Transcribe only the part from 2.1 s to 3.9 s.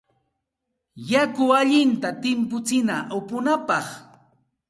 timputsina upunapaq.